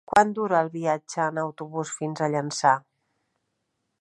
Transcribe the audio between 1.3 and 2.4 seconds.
autobús fins a